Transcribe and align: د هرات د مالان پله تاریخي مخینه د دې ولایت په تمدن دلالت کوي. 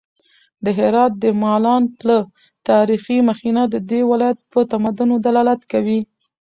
د 0.63 0.65
هرات 0.77 1.13
د 1.23 1.25
مالان 1.43 1.83
پله 1.99 2.17
تاریخي 2.69 3.17
مخینه 3.29 3.63
د 3.69 3.75
دې 3.89 4.01
ولایت 4.11 4.39
په 4.51 4.59
تمدن 4.71 5.09
دلالت 5.25 5.61
کوي. 5.71 5.99